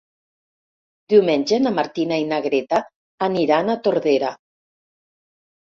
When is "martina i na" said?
1.81-2.39